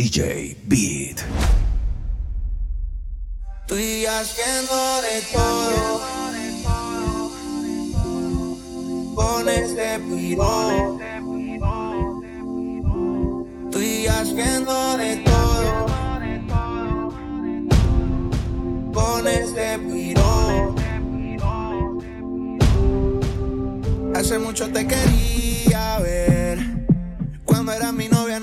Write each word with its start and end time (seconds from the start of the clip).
DJ 0.00 0.56
Beat. 0.66 1.20
Estoy 3.60 4.06
haciendo 4.06 5.02
de 5.02 5.20
todo. 5.30 6.00
Con 9.14 9.46
este 9.46 9.98
piro. 10.08 10.98
Estoy 13.66 14.06
haciendo 14.06 14.96
de 14.96 15.16
todo. 15.16 15.86
Con 18.94 19.28
este 19.28 19.78
piro. 19.80 20.74
Hace 24.14 24.38
mucho 24.38 24.72
te 24.72 24.86
quería 24.86 25.19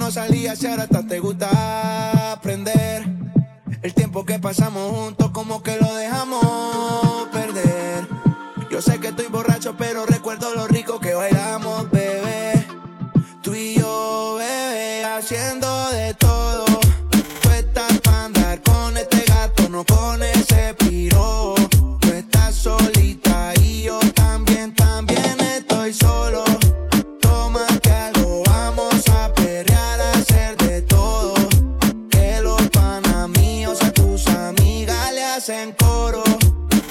no 0.07 0.11
salías 0.11 0.63
ahora 0.63 0.83
hasta 0.83 1.05
te 1.05 1.19
gusta 1.19 2.31
aprender. 2.31 3.03
El 3.81 3.93
tiempo 3.93 4.23
que 4.23 4.39
pasamos 4.39 4.89
juntos 4.89 5.31
como 5.31 5.61
que 5.61 5.75
lo 5.75 5.93
dejamos 5.95 7.27
perder. 7.33 8.07
Yo 8.71 8.81
sé 8.81 9.01
que 9.01 9.09
estoy 9.09 9.25
borracho, 9.25 9.75
pero 9.77 10.05
En 35.49 35.71
coro. 35.71 36.23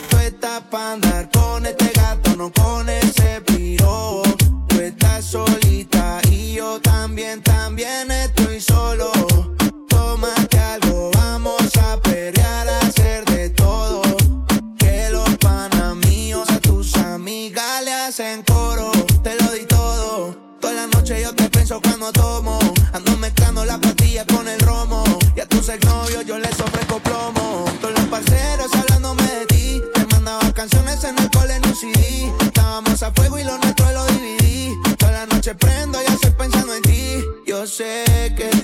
Tú 0.09 0.17
estás 0.17 0.63
para 0.71 0.93
andar 0.93 1.29
con 1.31 1.67
este 1.67 1.91
gato, 1.95 2.37
no 2.37 2.51
con 2.51 2.89
ese 2.89 3.36
sé 37.77 38.33
que 38.35 38.56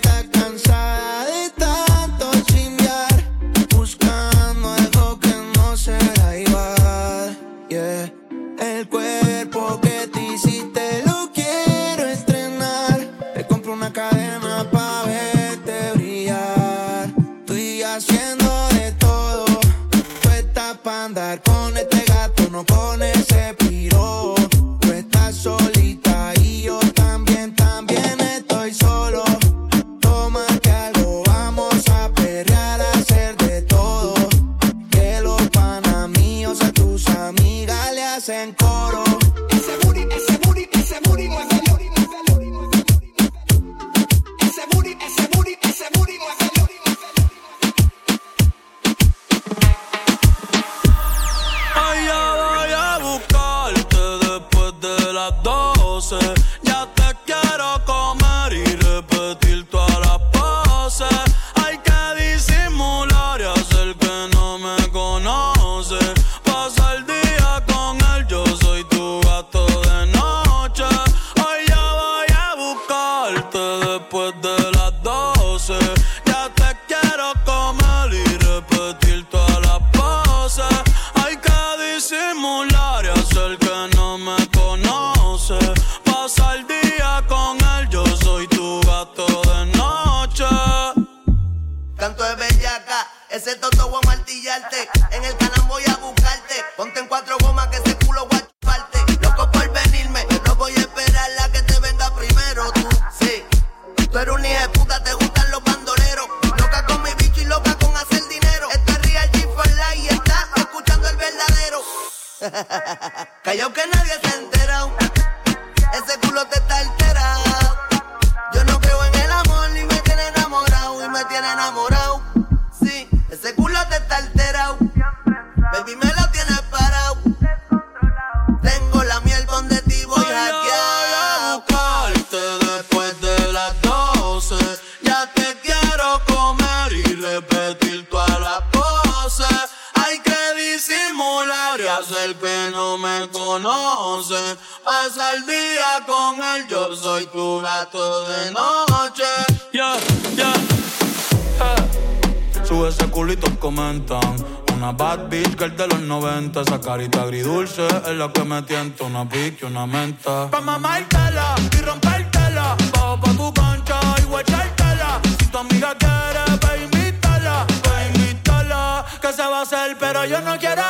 culitos 153.12 153.50
comentan. 153.58 154.34
Una 154.74 154.90
bad 154.90 155.28
bitch 155.28 155.54
que 155.54 155.64
el 155.64 155.76
de 155.76 155.86
los 155.86 156.00
90. 156.00 156.62
Esa 156.62 156.80
carita 156.80 157.22
agridulce 157.22 157.86
es 157.86 158.16
la 158.16 158.32
que 158.32 158.42
me 158.42 158.62
tienta. 158.62 159.04
Una 159.04 159.28
pique, 159.28 159.64
una 159.66 159.86
menta. 159.86 160.50
Pa' 160.50 160.60
mamártela 160.60 161.54
y 161.78 161.82
rompértela. 161.82 162.76
Bajo 162.92 163.20
pa' 163.20 163.32
tu 163.32 163.52
cancha 163.52 164.00
y 164.18 164.24
guachártela. 164.24 165.20
Si 165.38 165.46
tu 165.46 165.58
amiga 165.58 165.94
quiere, 166.02 166.58
pa' 166.58 166.76
invítala. 166.76 167.66
Pa' 167.84 168.06
invítala. 168.08 169.04
Que 169.20 169.32
se 169.32 169.42
va 169.42 169.60
a 169.60 169.62
hacer, 169.62 169.96
pero 170.00 170.24
yo 170.24 170.40
no 170.40 170.58
quiero. 170.58 170.82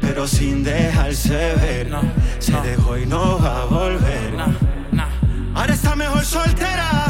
pero 0.00 0.26
sin 0.26 0.64
dejarse 0.64 1.54
ver. 1.56 1.88
Se 2.40 2.52
dejó 2.62 2.98
y 2.98 3.06
no 3.06 3.38
va 3.38 3.62
a 3.62 3.64
volver. 3.66 4.34
Ahora 5.54 5.72
está 5.72 5.94
mejor 5.94 6.24
soltera. 6.24 7.07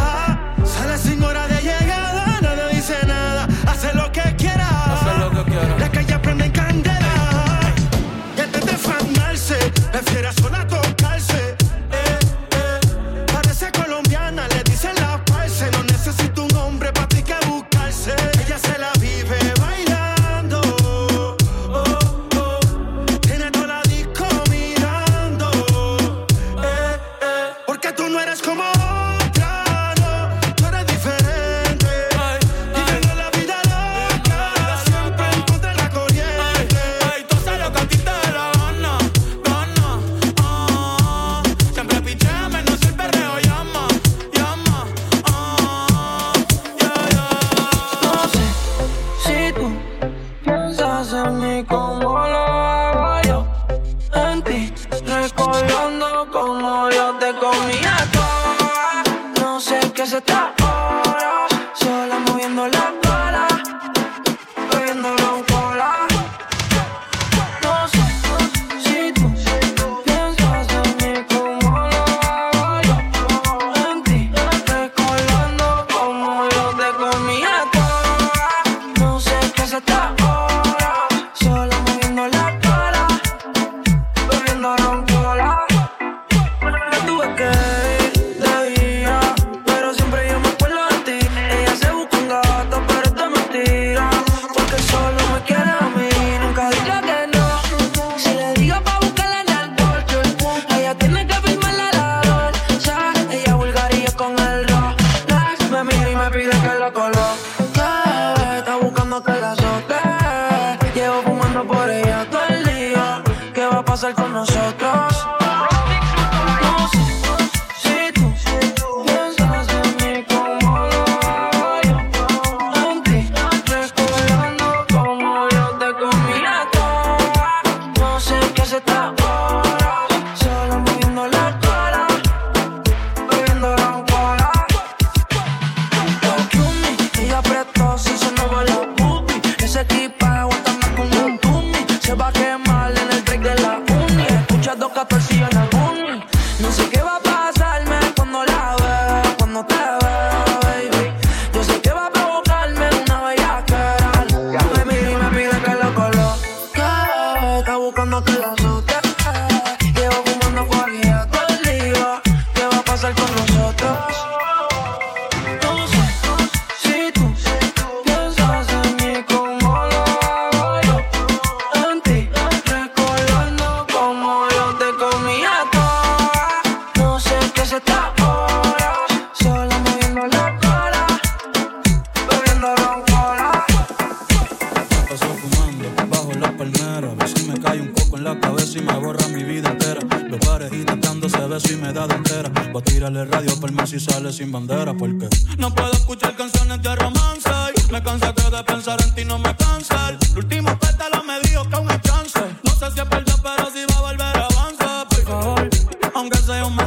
14 145.05 145.45
and 145.45 145.68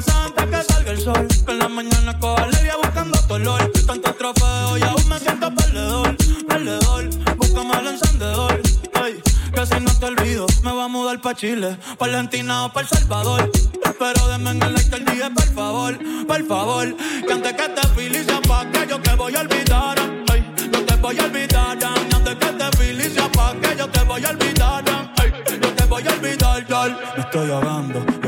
antes 0.10 0.46
que 0.46 0.74
salga 0.74 0.92
el 0.92 1.00
sol. 1.00 1.28
Que 1.46 1.52
en 1.52 1.60
la 1.60 1.68
mañana 1.70 2.18
coja 2.20 2.48
levia 2.48 2.76
buscando 2.78 3.20
tu 3.28 3.34
olor. 3.34 3.72
Tanto 3.86 4.14
trofeo 4.14 4.78
y 4.78 4.84
aún 4.84 5.10
me 5.10 5.20
siento 5.20 5.54
perdedor. 5.54 6.16
Perdedor, 6.48 7.10
búscame 7.38 7.80
el 7.80 7.88
encendedor. 7.88 8.62
Ey, 9.06 9.22
que 9.54 9.66
si 9.66 9.80
no 9.80 9.92
te 10.00 10.06
olvido, 10.06 10.46
me 10.64 10.72
voy 10.72 10.84
a 10.84 10.88
mudar 10.88 11.22
pa' 11.22 11.36
Chile, 11.36 11.78
pa' 11.98 12.06
Argentina 12.06 12.66
o 12.66 12.74
pa' 12.74 12.82
El 12.82 12.88
Salvador. 12.88 13.52
Pero 14.00 14.28
denme 14.30 14.52
en 14.52 14.64
el 14.64 14.74
like 14.74 14.96
el 14.96 15.06
día, 15.06 15.30
por 15.30 15.46
favor, 15.54 16.00
por 16.26 16.48
favor. 16.48 16.96
Que 17.28 17.34
antes 17.34 17.54
que 17.54 17.70
te 17.70 17.88
felices 17.90 18.40
pa' 18.48 18.66
que 18.72 18.88
yo 18.88 19.00
te 19.00 19.16
voy 19.16 19.36
a 19.36 19.42
olvidar. 19.42 20.00
Ey, 20.34 20.44
yo 20.72 20.86
te 20.86 20.96
voy 20.96 21.20
a 21.20 21.24
olvidar. 21.24 21.78
Antes 22.16 22.36
que 22.36 22.46
te 22.48 22.78
felices 22.78 23.30
pa' 23.34 23.54
que 23.62 23.76
yo 23.78 23.88
te 23.88 24.04
voy 24.04 24.26
a 24.26 24.30
olvidar. 24.30 24.84
Ey, 25.24 25.60
yo 25.62 25.74
te 25.74 25.86
voy 25.86 26.04
a 26.08 26.12
olvidar. 26.12 27.00
Me 27.16 27.22
estoy 27.24 27.52
ahogando 27.52 28.21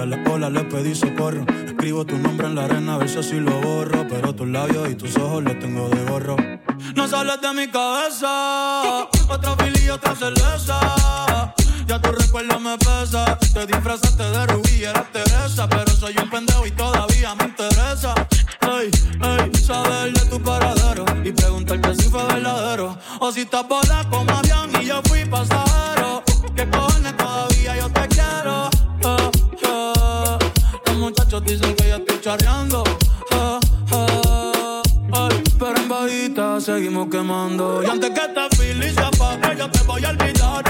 y 0.44 0.46
a 0.46 0.50
la 0.50 0.60
cola 0.60 0.62
le 0.62 0.64
pedí 0.70 0.96
socorro. 0.96 1.46
Escribo 1.66 2.06
tu 2.06 2.18
nombre 2.18 2.48
en 2.48 2.56
la 2.56 2.66
arena 2.66 2.96
a 2.96 2.98
ver 2.98 3.10
si 3.10 3.20
así 3.20 3.40
lo 3.40 3.62
borro. 3.62 4.06
Pero 4.10 4.36
tus 4.36 4.48
labios 4.48 4.90
y 4.90 4.96
tus 4.96 5.16
ojos 5.18 5.44
los 5.44 5.58
tengo 5.60 5.88
de 5.90 6.04
gorro. 6.04 6.36
No 6.96 7.08
sales 7.08 7.40
de 7.42 7.54
mi 7.54 7.68
cabeza. 7.68 9.08
Otra 9.30 9.56
fili 9.58 9.86
y 9.86 9.90
otra 9.90 10.16
cerveza. 10.16 11.54
Ya 11.88 12.02
tu 12.02 12.12
recuerdo 12.12 12.60
me 12.60 12.78
pesa. 12.78 13.38
Te 13.54 13.66
disfrazaste 13.66 14.24
de 14.24 14.48
rubí 14.48 14.72
y 14.80 14.84
eras 14.84 15.12
Teresa. 15.12 15.68
Pero 15.70 15.92
soy 15.92 16.16
un 16.22 16.30
pendejo 16.30 16.68
y 16.68 16.72
todavía 16.72 17.36
me 17.36 17.46
interesa. 17.46 18.14
Ey, 18.62 18.92
ey, 19.22 19.56
saber 19.56 20.14
de 20.14 20.26
tu 20.26 20.42
paradero. 20.42 21.06
Y 21.24 21.32
preguntarte 21.32 21.96
si 21.96 22.10
fue 22.10 22.24
verdadero. 22.26 22.98
O 23.20 23.32
si 23.32 23.42
estás 23.42 23.68
bola 23.68 24.06
como 24.10 24.32
avión 24.32 24.72
y 24.82 24.86
yo 24.88 25.02
fui 25.06 25.26
pasajero. 25.26 26.24
Que 26.56 26.70
cojones 26.70 27.14
muchachos 31.34 31.46
dicen 31.46 31.76
que 31.76 31.90
yo 31.90 31.96
estoy 31.96 32.22
charreando. 32.22 32.84
Eh, 33.32 33.60
eh. 33.92 34.82
Pero 35.60 35.78
en 35.78 35.90
bajita 35.90 36.62
seguimos 36.62 37.08
quemando. 37.10 37.82
Y 37.84 37.86
antes 37.86 38.10
que 38.10 38.28
te 38.28 38.56
feliz 38.56 38.94
se 38.94 39.02
apague, 39.02 39.58
yo 39.58 39.70
te 39.70 39.84
voy 39.84 40.06
a 40.06 40.10
olvidar. 40.10 40.64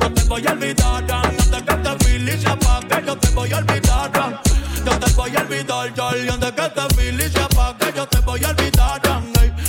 Yo 0.00 0.12
te 0.12 0.24
voy 0.24 0.46
a 0.46 0.52
olvidar. 0.52 1.12
Antes 1.12 1.62
que 1.62 1.74
te 1.74 2.04
feliz 2.04 2.40
se 2.40 2.48
apague, 2.48 3.06
yo 3.06 3.16
te 3.16 3.28
voy 3.30 3.52
a 3.52 3.58
olvidar. 3.58 4.42
Yo 4.84 4.98
te 4.98 5.12
voy 5.12 5.36
a 5.36 5.40
olvidar. 5.40 6.16
Y 6.16 6.28
antes 6.28 6.52
que 6.52 6.68
te 6.68 6.94
feliz 6.94 7.32
se 7.32 7.40
apague, 7.40 7.92
yo 7.94 8.06
te 8.06 8.20
voy 8.20 8.44
a 8.44 8.48
olvidar. 8.48 9.02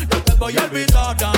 Yo 0.10 0.24
te 0.24 0.34
voy 0.36 0.58
a 0.58 0.64
olvidar. 0.64 1.33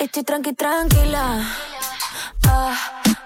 Estoy 0.00 0.24
tranqui, 0.24 0.54
tranquila. 0.54 1.44
Ah 2.48 3.19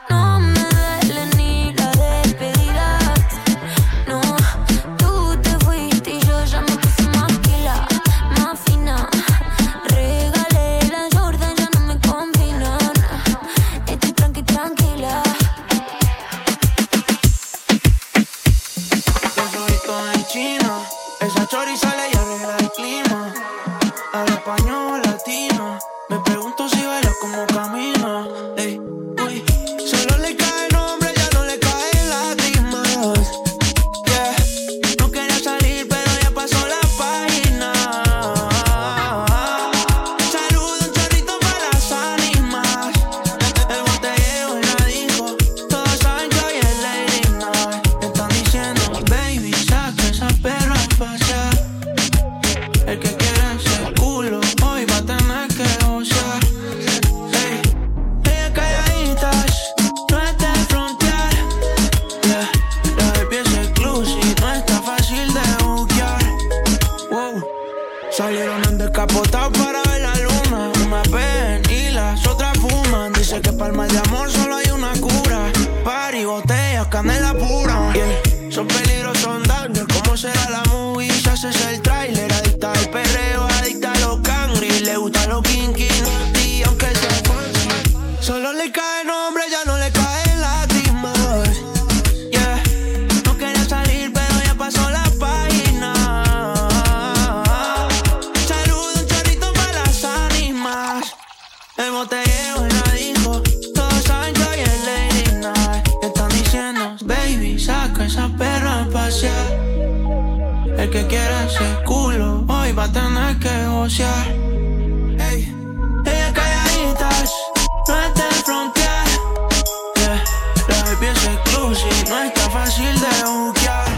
fácil 122.55 122.95
de 123.01 123.15
buquear. 123.29 123.89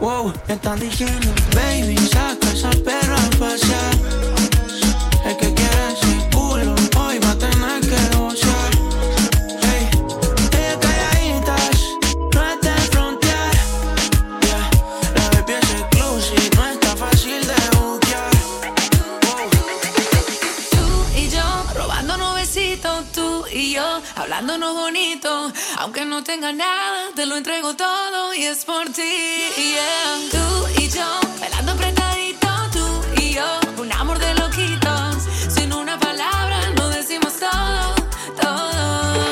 Wow, 0.00 0.32
me 0.46 0.54
están 0.54 0.78
diciendo, 0.78 1.28
baby, 1.54 1.96
saca 2.12 2.46
esa 2.52 2.70
perra 2.84 3.16
a 3.16 3.30
pasear. 3.38 3.94
El 5.24 5.36
que 5.38 5.48
quiere 5.54 5.82
ese 5.94 6.12
culo, 6.30 6.74
hoy 7.00 7.18
va 7.24 7.30
a 7.30 7.38
tener 7.46 7.80
que 7.90 8.00
gozar. 8.16 8.70
Hey, 9.66 9.88
te 10.54 10.64
calladitas, 10.82 11.78
no 12.34 12.40
es 12.50 12.60
de 12.66 12.74
frontear. 12.92 13.54
Yeah, 14.46 14.64
la 15.16 15.24
bebé 15.34 15.58
es 15.62 15.70
exclusive, 15.80 16.50
no 16.56 16.64
está 16.74 16.96
fácil 16.96 17.40
de 17.50 17.60
buquear. 17.78 18.34
Wow. 19.24 19.48
Tú 20.74 20.84
y 21.16 21.30
yo, 21.30 21.46
robándonos 21.74 22.34
besitos, 22.34 23.04
tú 23.14 23.44
y 23.50 23.72
yo, 23.72 24.02
hablándonos 24.16 24.74
bonito 24.74 25.39
aunque 25.80 26.04
no 26.04 26.22
tenga 26.22 26.52
nada, 26.52 27.08
te 27.16 27.24
lo 27.24 27.36
entrego 27.36 27.74
todo 27.74 28.34
y 28.34 28.44
es 28.44 28.66
por 28.66 28.84
ti. 28.90 29.00
Yeah. 29.56 30.28
Tú 30.30 30.82
y 30.82 30.90
yo, 30.90 31.20
pelando 31.40 31.72
apretadito, 31.72 32.48
tú 32.70 33.02
y 33.16 33.32
yo, 33.32 33.60
un 33.78 33.90
amor 33.90 34.18
de 34.18 34.34
loquitos. 34.34 35.16
Sin 35.48 35.72
una 35.72 35.98
palabra, 35.98 36.68
no 36.76 36.86
decimos 36.90 37.32
todo, 37.38 37.94
todo. 38.38 39.30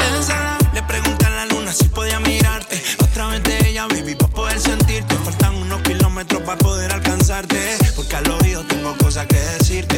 Le 0.73 0.83
pregunté 0.85 1.26
a 1.26 1.31
la 1.31 1.45
luna 1.45 1.71
si 1.71 1.85
podía 1.85 2.19
mirarte. 2.19 2.83
Otra 2.99 3.26
vez 3.26 3.43
de 3.43 3.69
ella, 3.69 3.87
baby, 3.87 4.14
para 4.14 4.33
poder 4.33 4.59
sentirte. 4.59 5.17
Faltan 5.17 5.55
unos 5.55 5.83
kilómetros 5.83 6.40
para 6.45 6.57
poder 6.57 6.90
alcanzarte. 6.93 7.76
Porque 7.95 8.17
al 8.17 8.31
oído 8.31 8.64
tengo 8.64 8.97
cosas 8.97 9.26
que 9.26 9.37
decirte 9.37 9.98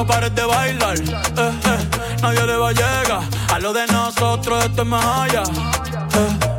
no 0.00 0.06
pares 0.06 0.34
de 0.34 0.44
bailar. 0.44 0.98
Eh, 0.98 1.12
eh, 1.36 2.22
nadie 2.22 2.46
le 2.46 2.56
va 2.56 2.70
a 2.70 2.72
llegar. 2.72 3.20
A 3.52 3.58
lo 3.58 3.72
de 3.74 3.86
nosotros 3.88 4.64
esto 4.64 4.82
es 4.82 4.88
más 4.88 5.04
allá. 5.04 5.42
Eh, 5.42 6.49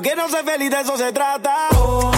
Yo 0.00 0.02
quiero 0.02 0.26
ser 0.30 0.42
feliz, 0.46 0.70
de 0.70 0.80
eso 0.80 0.96
se 0.96 1.12
trata. 1.12 1.68
Hoy 1.78 2.09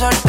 retrovisor 0.00 0.27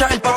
trying 0.00 0.29